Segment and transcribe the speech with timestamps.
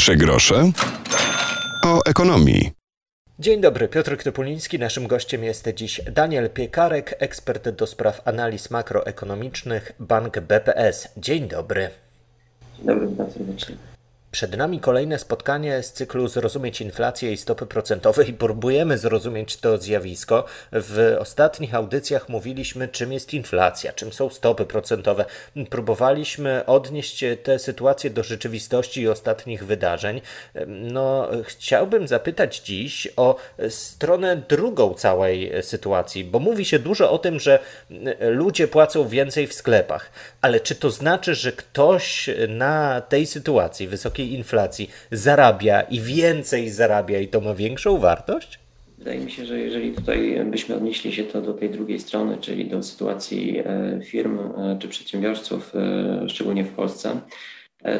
[0.00, 0.70] Trzy grosze
[1.84, 2.70] o ekonomii.
[3.38, 4.78] Dzień dobry, Piotr Topuliński.
[4.78, 11.08] Naszym gościem jest dziś Daniel Piekarek, ekspert do spraw analiz makroekonomicznych, Bank BPS.
[11.16, 11.90] Dzień dobry.
[12.76, 13.89] Dzień dobry, witam serdecznie.
[14.30, 19.78] Przed nami kolejne spotkanie z cyklu Zrozumieć inflację i stopy procentowe i próbujemy zrozumieć to
[19.78, 20.44] zjawisko.
[20.72, 25.24] W ostatnich audycjach mówiliśmy, czym jest inflacja, czym są stopy procentowe.
[25.70, 30.20] Próbowaliśmy odnieść tę sytuację do rzeczywistości i ostatnich wydarzeń.
[30.66, 33.36] No, chciałbym zapytać dziś o
[33.68, 37.58] stronę drugą całej sytuacji, bo mówi się dużo o tym, że
[38.20, 44.19] ludzie płacą więcej w sklepach, ale czy to znaczy, że ktoś na tej sytuacji wysokiej
[44.24, 48.58] inflacji zarabia i więcej zarabia i to ma większą wartość?
[49.00, 52.64] Wydaje mi się, że jeżeli tutaj byśmy odnieśli się to do tej drugiej strony, czyli
[52.68, 57.20] do sytuacji e, firm e, czy przedsiębiorców, e, szczególnie w Polsce,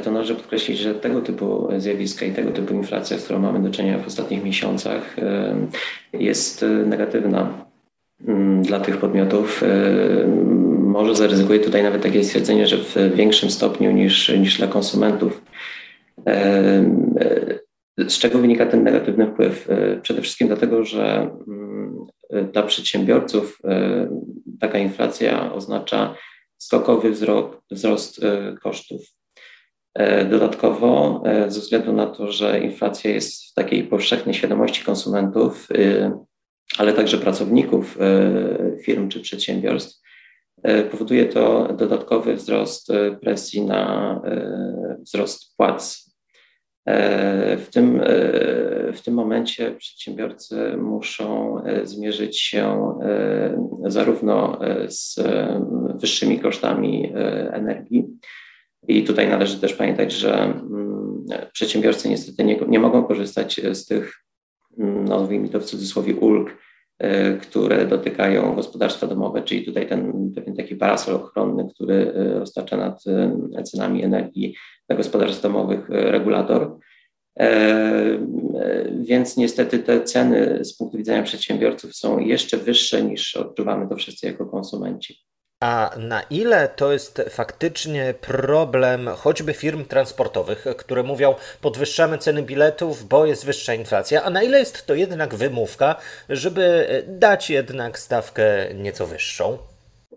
[0.05, 3.71] to należy podkreślić, że tego typu zjawiska i tego typu inflacja, z którą mamy do
[3.71, 5.17] czynienia w ostatnich miesiącach,
[6.13, 7.65] jest negatywna
[8.29, 9.65] mm, dla tych podmiotów.
[10.79, 15.43] Może zaryzykuję tutaj nawet takie stwierdzenie, że w większym stopniu niż, niż dla konsumentów.
[18.09, 19.71] Z czego wynika ten negatywny wpływ?
[19.71, 22.07] E, przede wszystkim dlatego, że mm,
[22.53, 24.09] dla przedsiębiorców e,
[24.61, 26.15] taka inflacja oznacza
[26.59, 27.11] skokowy
[27.71, 29.01] wzrost e, kosztów.
[30.31, 35.69] Dodatkowo, ze względu na to, że inflacja jest w takiej powszechnej świadomości konsumentów,
[36.79, 37.99] ale także pracowników
[38.85, 40.03] firm czy przedsiębiorstw,
[40.91, 42.89] powoduje to dodatkowy wzrost
[43.21, 44.21] presji na
[45.05, 46.10] wzrost płac E,
[46.87, 52.95] w tym, e, w tym momencie przedsiębiorcy muszą e, zmierzyć się
[53.87, 55.21] zarówno z
[55.95, 57.13] wyższymi kosztami
[57.53, 58.07] energii.
[58.89, 60.61] I tutaj należy też pamiętać, że
[61.53, 64.25] przedsiębiorcy niestety nie, nie mogą korzystać z tych,
[64.79, 66.57] nazwijmy to w cudzysłowie, ulg,
[67.43, 73.05] które dotykają gospodarstwa domowe, czyli tutaj ten pewien taki parasol ochronny, który roztacza nad
[73.65, 74.55] cenami energii
[74.89, 76.79] dla gospodarstw domowych regulator.
[77.39, 78.21] E, e,
[79.01, 84.27] więc niestety te ceny z punktu widzenia przedsiębiorców są jeszcze wyższe niż odczuwamy to wszyscy
[84.27, 85.30] jako konsumenci.
[85.65, 93.09] A na ile to jest faktycznie problem choćby firm transportowych, które mówią, podwyższamy ceny biletów,
[93.09, 95.97] bo jest wyższa inflacja, a na ile jest to jednak wymówka,
[96.29, 98.45] żeby dać jednak stawkę
[98.75, 99.59] nieco wyższą?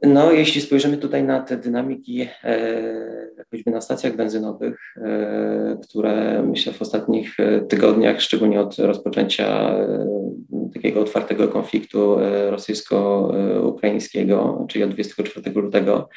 [0.04, 3.04] No, jeśli spojrzymy tutaj na te dynamiki, e,
[3.52, 10.08] choćby na stacjach benzynowych, e, które myślę w ostatnich e, tygodniach, szczególnie od rozpoczęcia e,
[10.74, 16.10] takiego otwartego konfliktu e, rosyjsko-ukraińskiego, czyli od 24 lutego,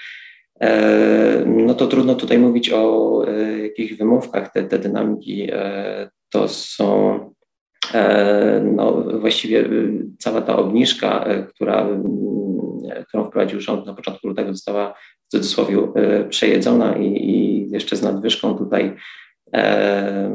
[0.61, 3.22] e, no to trudno tutaj mówić o
[3.62, 4.53] jakichś wymówkach.
[4.53, 5.50] Te, te dynamiki
[6.31, 7.21] to są
[8.62, 9.69] no, właściwie
[10.19, 11.88] cała ta obniżka, która
[13.09, 14.94] którą wprowadził rząd na początku lutego, została
[15.28, 18.97] w cudzysłowie e, przejedzona i, i jeszcze z nadwyżką tutaj
[19.53, 20.31] e,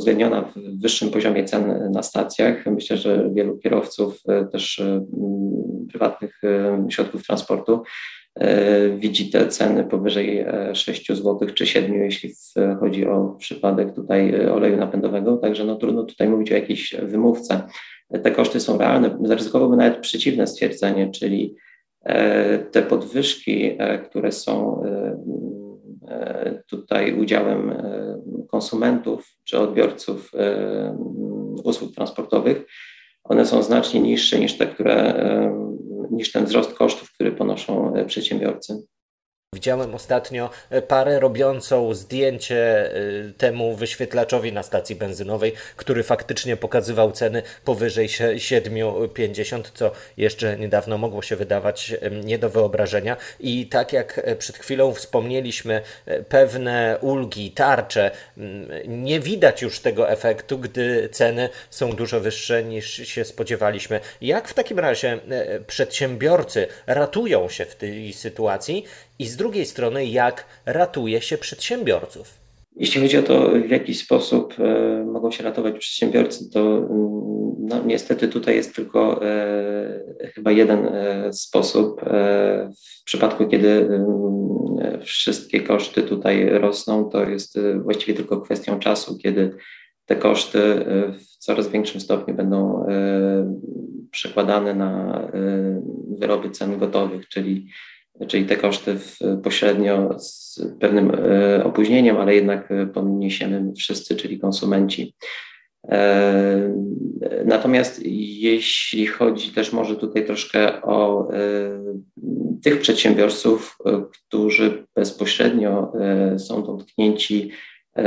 [0.00, 2.66] uwzględniona w wyższym poziomie cen na stacjach.
[2.66, 4.82] Myślę, że wielu kierowców e, też
[5.88, 6.40] prywatnych
[6.88, 7.82] środków transportu
[8.96, 10.44] widzi te ceny powyżej
[10.74, 12.32] 6 zł czy 7, jeśli
[12.80, 15.36] chodzi o przypadek tutaj oleju napędowego.
[15.36, 17.62] Także no, trudno tutaj mówić o jakiejś wymówce.
[18.22, 19.18] Te koszty są realne.
[19.22, 21.56] Zaryzykowałbym nawet przeciwne stwierdzenie, czyli
[22.04, 25.16] E, te podwyżki, e, które są e,
[26.66, 27.82] tutaj udziałem
[28.48, 30.32] konsumentów czy odbiorców
[31.64, 32.66] usług transportowych,
[33.24, 35.14] one są znacznie niższe niż te, które,
[36.10, 38.82] niż ten wzrost kosztów, który ponoszą przedsiębiorcy.
[39.54, 47.12] Widziałem ostatnio e, parę robiącą zdjęcie e, temu wyświetlaczowi na stacji benzynowej, który faktycznie pokazywał
[47.12, 51.94] ceny powyżej 7,50, co jeszcze niedawno mogło się wydawać
[52.24, 53.16] nie do wyobrażenia.
[53.40, 55.82] I tak jak e, przed chwilą wspomnieliśmy,
[56.28, 58.10] pewne ulgi, tarcze,
[58.86, 64.00] nie widać już tego efektu, gdy ceny są dużo wyższe niż się spodziewaliśmy.
[64.20, 65.18] Jak w takim razie
[65.66, 68.84] przedsiębiorcy ratują się w tej sytuacji
[69.20, 72.40] i z drugiej strony, jak ratuje się przedsiębiorców.
[72.76, 76.88] Jeśli chodzi o to, w jaki sposób e, mogą się ratować przedsiębiorcy, to mm,
[77.58, 82.00] no, niestety tutaj jest tylko e, chyba jeden e, sposób.
[83.00, 89.56] W przypadku, kiedy mm, wszystkie koszty tutaj rosną, to jest właściwie tylko kwestią czasu, kiedy
[90.06, 90.58] te koszty
[91.18, 92.86] w coraz większym stopniu będą
[94.10, 95.22] przekładane na
[96.18, 97.66] wyroby cen gotowych, czyli
[98.28, 98.96] czyli te koszty
[99.42, 101.12] pośrednio z pewnym
[101.64, 105.14] opóźnieniem, ale jednak poniesiemy wszyscy, czyli konsumenci.
[107.44, 111.28] Natomiast jeśli chodzi też może tutaj troszkę o
[112.64, 113.78] tych przedsiębiorców,
[114.12, 115.92] którzy bezpośrednio
[116.38, 117.50] są dotknięci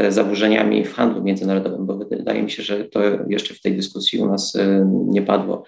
[0.09, 4.25] zaburzeniami w handlu międzynarodowym, bo wydaje mi się, że to jeszcze w tej dyskusji u
[4.27, 5.63] nas nie padło.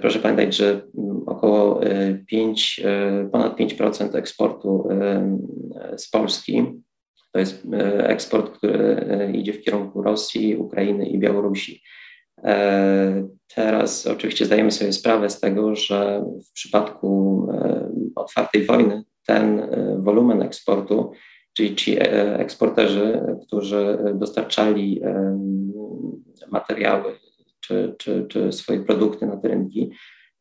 [0.00, 0.80] Proszę pamiętać, że
[1.26, 1.80] około
[2.26, 2.80] 5,
[3.32, 4.88] ponad 5% eksportu
[5.96, 6.82] z Polski
[7.36, 11.82] to jest e, eksport, który e, idzie w kierunku Rosji, Ukrainy i Białorusi.
[12.44, 17.48] E, teraz oczywiście zdajemy sobie sprawę z tego, że w przypadku
[18.14, 19.62] otwartej wojny ten
[19.98, 21.12] wolumen eksportu,
[21.56, 21.96] czyli ci
[22.38, 25.00] eksporterzy, którzy dostarczali
[26.50, 27.18] materiały
[27.66, 29.90] czy, czy, czy swoje produkty na te rynki,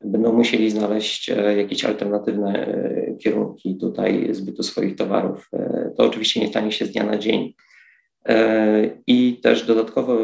[0.05, 5.49] będą musieli znaleźć e, jakieś alternatywne e, kierunki tutaj zbytu swoich towarów.
[5.53, 7.53] E, to oczywiście nie stanie się z dnia na dzień.
[9.07, 10.15] I też dodatkową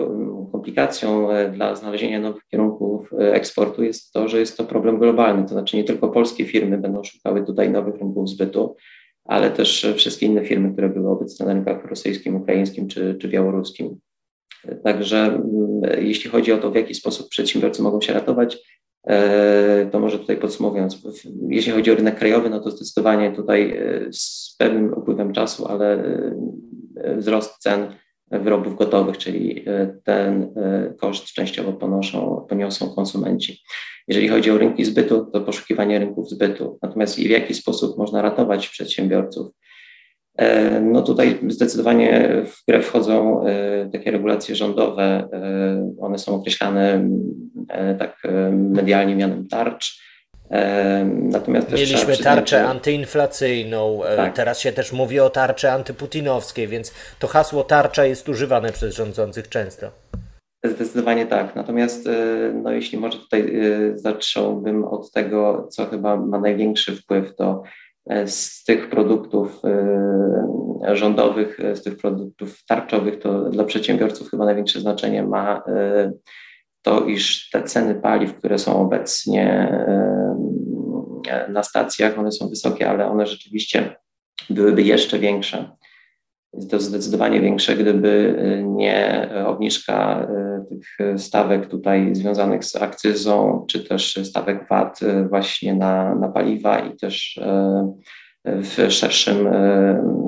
[0.51, 5.43] komplikacją dla znalezienia nowych kierunków eksportu jest to, że jest to problem globalny.
[5.43, 8.75] To znaczy nie tylko polskie firmy będą szukały tutaj nowych rynków zbytu,
[9.25, 13.99] ale też wszystkie inne firmy, które były obecne na rynkach rosyjskim, ukraińskim czy, czy białoruskim.
[14.83, 15.41] Także
[15.99, 18.57] jeśli chodzi o to, w jaki sposób przedsiębiorcy mogą się ratować,
[19.07, 21.01] E, to może tutaj podsumowując,
[21.49, 26.03] jeśli chodzi o rynek krajowy, no to zdecydowanie tutaj e, z pewnym upływem czasu, ale
[26.95, 27.87] e, wzrost cen
[28.31, 29.65] wyrobów gotowych, czyli
[30.03, 30.53] ten
[30.99, 33.61] koszt częściowo ponoszą, poniosą konsumenci.
[34.07, 36.79] Jeżeli chodzi o rynki zbytu, to poszukiwanie rynków zbytu.
[36.81, 39.47] Natomiast i w jaki sposób można ratować przedsiębiorców?
[40.41, 45.03] E, no tutaj zdecydowanie w grę wchodzą e, takie regulacje rządowe.
[45.33, 47.09] E, one są określane
[47.99, 48.21] tak
[48.51, 50.01] medialnie mianem tarcz.
[51.05, 54.35] Natomiast Mieliśmy tarczę antyinflacyjną, tak.
[54.35, 59.49] teraz się też mówi o tarczy antyputinowskiej, więc to hasło tarcza jest używane przez rządzących
[59.49, 59.91] często.
[60.63, 61.55] Zdecydowanie tak.
[61.55, 62.09] Natomiast
[62.63, 63.53] no, jeśli może tutaj
[63.95, 67.63] zacząłbym od tego, co chyba ma największy wpływ, to
[68.25, 74.79] z tych produktów e, rządowych, e, z tych produktów tarczowych, to dla przedsiębiorców chyba największe
[74.79, 75.63] znaczenie ma
[76.81, 79.73] to, iż te ceny paliw, które są obecnie
[81.49, 83.95] na stacjach, one są wysokie, ale one rzeczywiście
[84.49, 85.71] byłyby jeszcze większe
[86.69, 90.27] to zdecydowanie większe, gdyby y, nie obniżka
[90.63, 94.99] y, tych stawek tutaj związanych z akcyzą, czy też stawek VAT
[95.29, 97.39] właśnie na, na paliwa i też
[98.45, 99.47] w szerszym,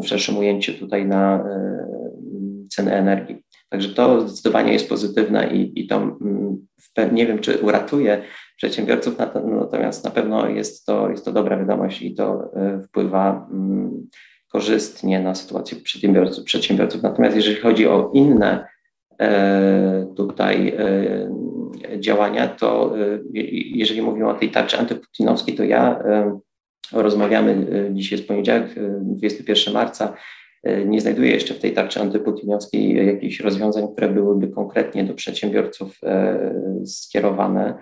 [0.04, 1.46] w szerszym ujęciu tutaj na
[2.70, 3.44] ceny energii.
[3.70, 6.68] Także to zdecydowanie jest pozytywne i, i to mm,
[7.12, 8.22] nie wiem, czy uratuje
[8.58, 9.18] przedsiębiorców,
[9.60, 12.52] natomiast na pewno jest to, jest to dobra wiadomość i to
[12.88, 14.08] wpływa mm,
[14.54, 16.44] korzystnie na sytuację przedsiębiorców.
[16.44, 17.04] przedsiębiorców.
[17.04, 18.68] Natomiast jeżeli chodzi o inne
[19.20, 23.20] e, tutaj e, działania, to e,
[23.76, 26.04] jeżeli mówimy o tej tarczy antyputinowskiej, to ja
[26.92, 30.14] rozmawiamy, dzisiaj jest poniedziałek, 21 marca,
[30.86, 36.00] nie znajduję jeszcze w tej tarczy antyputinowskiej jakichś rozwiązań, które byłyby konkretnie do przedsiębiorców
[36.86, 37.78] skierowane.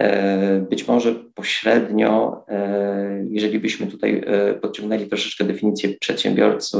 [0.00, 6.78] E, być może pośrednio, e, jeżeli byśmy tutaj e, podciągnęli troszeczkę definicję przedsiębiorcy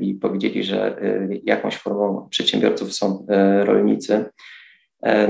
[0.00, 0.96] i powiedzieli, że
[1.44, 3.26] jakąś formą przedsiębiorców są
[3.64, 4.24] rolnicy,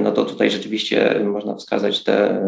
[0.03, 2.43] no to tutaj rzeczywiście można wskazać te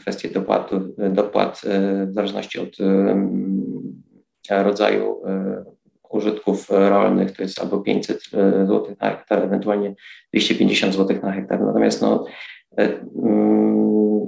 [0.00, 0.70] kwestie dopłat,
[1.10, 1.60] dopłat
[2.06, 2.76] w zależności od
[4.50, 5.22] rodzaju
[6.10, 8.22] użytków rolnych, to jest albo 500
[8.66, 9.94] zł na hektar, ewentualnie
[10.32, 11.60] 250 zł na hektar.
[11.60, 12.24] Natomiast no,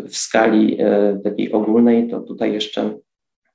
[0.09, 2.99] w skali e, takiej ogólnej, to tutaj jeszcze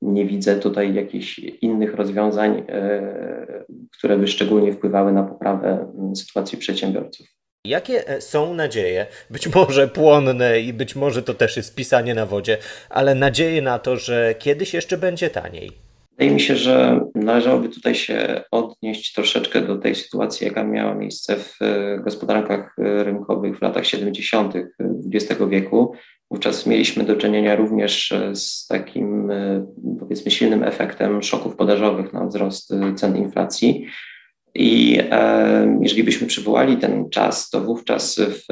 [0.02, 3.66] nie widzę tutaj jakichś innych rozwiązań, e,
[3.98, 7.28] które by szczególnie wpływały na poprawę sytuacji przedsiębiorców.
[7.66, 12.26] Jakie e, są nadzieje, być może płonne i być może to też jest pisanie na
[12.26, 12.58] wodzie,
[12.90, 15.91] ale nadzieje na to, że kiedyś jeszcze będzie taniej?
[16.12, 21.36] Wydaje mi się, że należałoby tutaj się odnieść troszeczkę do tej sytuacji, jaka miała miejsce
[21.36, 21.60] w
[22.04, 24.54] gospodarkach rynkowych w latach 70.
[25.14, 25.96] XX wieku,
[26.32, 29.66] Wówczas mieliśmy do czynienia również e, z takim, e,
[30.00, 33.86] powiedzmy, silnym efektem szoków podażowych na wzrost e, cen inflacji.
[34.56, 38.46] I e, jeżeli byśmy przywołali ten czas, to wówczas w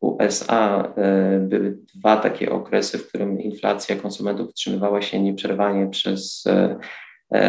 [0.00, 0.92] USA
[1.40, 6.44] były dwa takie okresy, w którym inflacja konsumentów utrzymywała się nieprzerwanie przez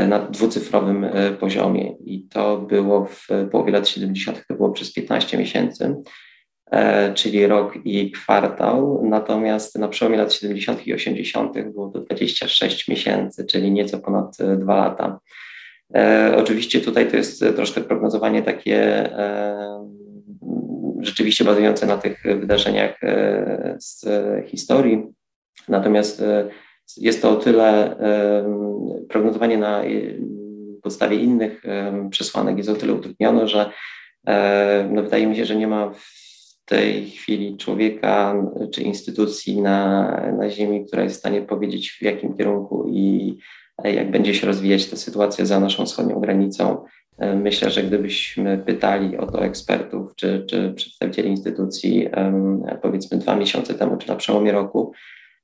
[0.07, 1.05] na dwucyfrowym
[1.39, 1.95] poziomie.
[2.05, 5.95] I to było w połowie lat 70., to było przez 15 miesięcy.
[7.13, 9.01] czyli rok i kwartał.
[9.03, 10.87] Natomiast na przełomie lat 70.
[10.87, 11.53] i 80.
[11.73, 15.19] było to 26 miesięcy, czyli nieco ponad dwa lata.
[16.37, 19.09] Oczywiście tutaj to jest troszkę prognozowanie takie
[20.99, 22.99] rzeczywiście bazujące na tych wydarzeniach
[23.79, 24.05] z
[24.47, 25.03] historii.
[25.67, 26.23] Natomiast
[26.97, 27.95] jest to o tyle
[29.09, 29.83] prognozowanie na
[30.83, 31.63] podstawie innych
[32.09, 33.71] przesłanek jest o tyle utrudnione, że
[34.91, 38.35] no wydaje mi się, że nie ma w tej chwili człowieka
[38.71, 43.37] czy instytucji na, na Ziemi, która jest w stanie powiedzieć w jakim kierunku i
[43.83, 46.85] jak będzie się rozwijać ta sytuacja za naszą wschodnią granicą.
[47.35, 52.09] Myślę, że gdybyśmy pytali o to ekspertów czy, czy przedstawicieli instytucji,
[52.81, 54.93] powiedzmy dwa miesiące temu, czy na przełomie roku,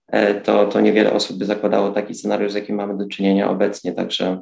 [0.08, 3.94] E, to, to niewiele osób by zakładało taki scenariusz, z jakim mamy do czynienia obecnie.
[3.94, 4.41] Także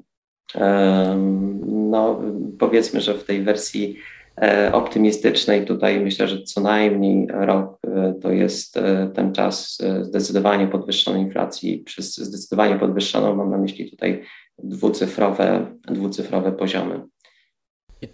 [1.66, 2.22] no,
[2.60, 3.98] powiedzmy, że w tej wersji
[4.42, 8.80] e, optymistycznej tutaj myślę, że co najmniej rok e, to jest
[9.14, 11.78] ten czas zdecydowanie podwyższonej inflacji.
[11.78, 14.24] Przez zdecydowanie podwyższoną mam na myśli tutaj
[14.64, 17.02] dwucyfrowe, dwucyfrowe poziomy.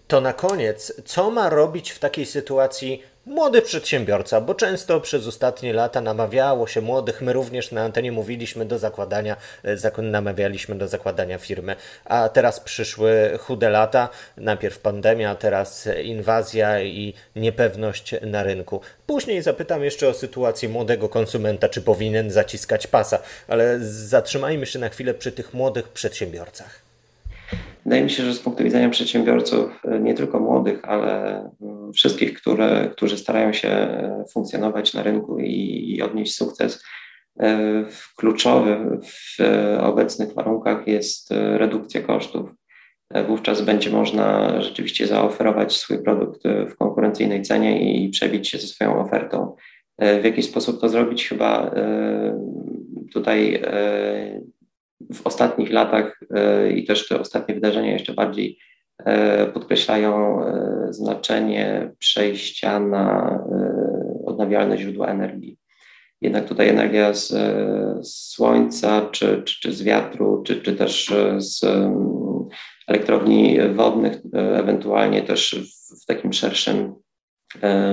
[0.07, 4.41] To na koniec, co ma robić w takiej sytuacji młody przedsiębiorca?
[4.41, 9.37] Bo często przez ostatnie lata namawiało się młodych, my również na antenie mówiliśmy do zakładania,
[9.63, 17.13] e, namawialiśmy do zakładania firmy, a teraz przyszły chude lata, najpierw pandemia, teraz inwazja i
[17.35, 18.81] niepewność na rynku.
[19.05, 24.89] Później zapytam jeszcze o sytuację młodego konsumenta, czy powinien zaciskać pasa, ale zatrzymajmy się na
[24.89, 26.88] chwilę przy tych młodych przedsiębiorcach.
[27.85, 32.33] Wydaje mi się, że z punktu widzenia przedsiębiorców, e, nie tylko młodych, ale mm, wszystkich,
[32.33, 36.83] które, którzy starają się e, funkcjonować na rynku i, i odnieść sukces,
[37.39, 37.85] e,
[38.17, 39.43] kluczowy w
[39.79, 42.49] obecnych warunkach jest redukcja kosztów.
[43.27, 48.99] Wówczas będzie można rzeczywiście zaoferować swój produkt w konkurencyjnej cenie i przebić się ze swoją
[48.99, 49.55] ofertą.
[49.99, 51.27] W jaki sposób to zrobić?
[51.27, 51.71] Chyba
[53.13, 53.61] tutaj
[55.13, 58.59] w ostatnich latach e, i też te ostatnie wydarzenia jeszcze bardziej
[59.05, 63.39] e, podkreślają e, znaczenie przejścia na
[64.25, 65.57] odnawialne źródła energii.
[66.21, 67.27] Jednak tutaj energia z,
[68.07, 71.65] z słońca, czy, czy, czy, z wiatru, czy, czy też z
[72.87, 75.55] elektrowni wodnych, ewentualnie też
[76.01, 76.95] w, takim szerszym,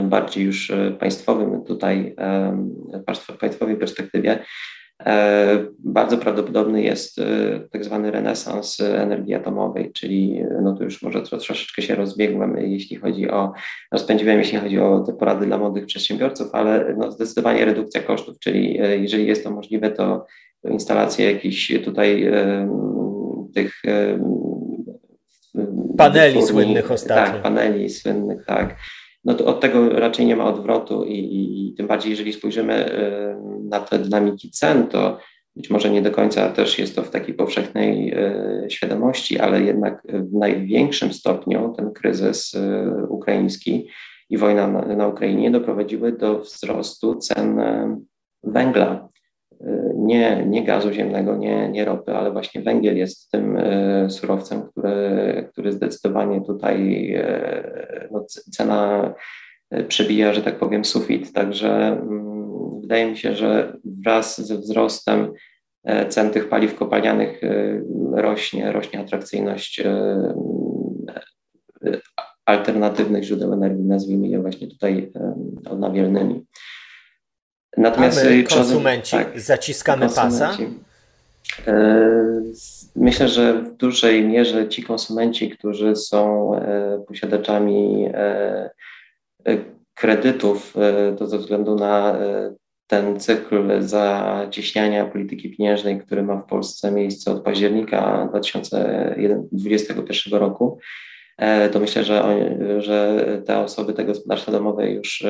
[0.03, 2.17] bardziej już państwowym tutaj,
[3.39, 4.39] państwowej perspektywie,
[5.79, 7.25] bardzo prawdopodobny jest e,
[7.73, 12.97] tak zwany renesans energii atomowej, czyli e, no to już może troszeczkę się rozbiegłem, jeśli
[12.97, 13.53] chodzi o,
[13.93, 18.79] rozpędziłem, jeśli chodzi o te porady dla młodych przedsiębiorców, ale no zdecydowanie redukcja kosztów, czyli
[19.01, 20.27] jeżeli jest to możliwe, to
[20.71, 22.33] instalacje jakichś tutaj
[23.55, 23.83] tych
[25.99, 27.33] paneli słynnych ostatnio.
[27.33, 28.77] Tak, paneli słynnych, tak
[29.27, 32.91] no to od tego raczej nie ma odwrotu i, i, i tym bardziej, jeżeli spojrzymy
[32.91, 33.37] y,
[33.69, 35.19] na te dynamiki cen, to
[35.57, 38.15] być może nie do końca też jest to w takiej powszechnej
[38.65, 43.89] y, świadomości, ale jednak w największym stopniu ten kryzys y, ukraiński
[44.31, 47.61] i wojna na, na Ukrainie doprowadziły do wzrostu cen
[48.43, 49.09] węgla
[50.07, 55.49] nie, nie gazu ziemnego, nie, nie ropy, ale właśnie węgiel jest tym e, surowcem, który,
[55.53, 59.15] który zdecydowanie tutaj e, no, cena
[59.71, 61.33] e, przebija, że tak powiem, sufit.
[61.33, 65.33] Także mm, wydaje mi się, że wraz ze wzrostem
[66.09, 67.41] cen tych paliw kopalnianych
[68.13, 69.83] rośnie, rośnie atrakcyjność
[72.47, 75.13] alternatywnych źródeł energii, nazwijmy je właśnie tutaj
[75.71, 76.45] odnawialnymi.
[77.77, 80.39] Natomiast A my, konsumenci, tak, zaciskamy konsumenci.
[80.39, 80.57] pasa?
[81.67, 82.07] E,
[82.97, 88.09] myślę, że w dużej mierze ci konsumenci, którzy są e, posiadaczami
[89.95, 90.75] kredytów,
[91.19, 92.19] to ze względu na
[92.87, 100.79] ten cykl zacieśniania polityki pieniężnej, który ma w Polsce miejsce od października 2021 roku,
[101.73, 102.25] to myślę, że,
[102.79, 105.25] że te osoby, te gospodarstwa domowe już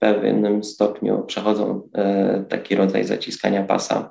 [0.00, 4.10] pewnym stopniu przechodzą e, taki rodzaj zaciskania pasa,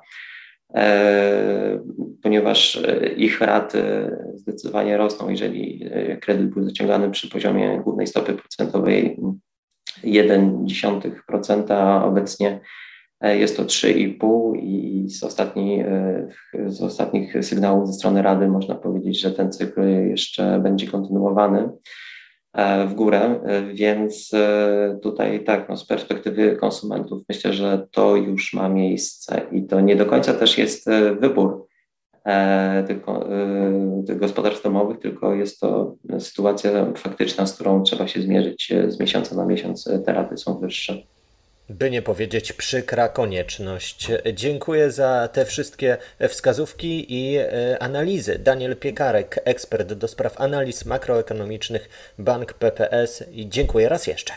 [0.74, 1.80] e,
[2.22, 9.20] ponieważ e, ich raty zdecydowanie rosną, jeżeli kredyt był zaciągany przy poziomie głównej stopy procentowej
[10.04, 12.60] 1,1%, obecnie
[13.22, 15.84] jest to 3,5 i z, ostatni,
[16.66, 21.70] z ostatnich sygnałów ze strony Rady można powiedzieć, że ten cykl jeszcze będzie kontynuowany.
[22.52, 28.16] E, w górę, e, więc e, tutaj tak, no z perspektywy konsumentów myślę, że to
[28.16, 30.90] już ma miejsce i to nie do końca też jest
[31.20, 31.66] wybór
[32.86, 33.28] tylko,
[34.06, 39.36] tych gospodarstw domowych, tylko jest to sytuacja faktyczna, z którą trzeba się zmierzyć z miesiąca
[39.36, 39.88] na miesiąc.
[40.06, 41.02] Te raty są wyższe
[41.70, 44.08] by nie powiedzieć przykra konieczność.
[44.34, 45.96] Dziękuję za te wszystkie
[46.28, 48.38] wskazówki i e, analizy.
[48.38, 54.32] Daniel Piekarek, ekspert do spraw analiz makroekonomicznych, Bank PPS i dziękuję raz jeszcze.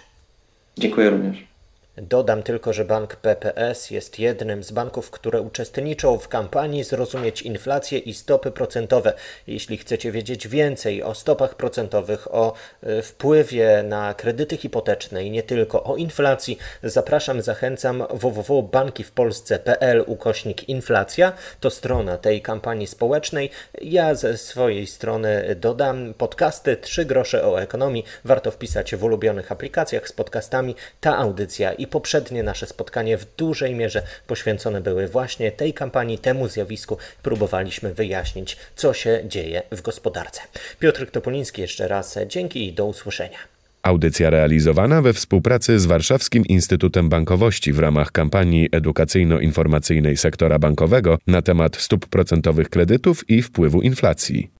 [0.78, 1.53] Dziękuję również.
[1.98, 8.00] Dodam tylko, że bank PPS jest jednym z banków, które uczestniczą w kampanii Zrozumieć inflację
[8.00, 9.14] i stopy procentowe.
[9.48, 15.44] Jeśli chcecie wiedzieć więcej o stopach procentowych, o e, wpływie na kredyty hipoteczne i nie
[15.44, 21.34] tylko o inflacji, zapraszam, zachęcam www.bankiwpolsce.pl ukośnik inflacja.
[21.60, 23.50] To strona tej kampanii społecznej.
[23.82, 28.06] Ja ze swojej strony dodam podcasty 3 grosze o ekonomii.
[28.26, 30.76] Warto wpisać w ulubionych aplikacjach z podcastami.
[31.02, 36.48] Ta audycja i poprzednie nasze spotkanie w dużej mierze poświęcone były właśnie tej kampanii, temu
[36.48, 36.98] zjawisku.
[37.24, 40.42] Próbowaliśmy wyjaśnić, co się dzieje w gospodarce.
[40.80, 43.38] Piotr Topoliński jeszcze raz dzięki i do usłyszenia.
[43.84, 51.42] Audycja realizowana we współpracy z Warszawskim Instytutem Bankowości w ramach kampanii edukacyjno-informacyjnej sektora bankowego na
[51.42, 54.50] temat stóp procentowych kredytów i wpływu inflacji.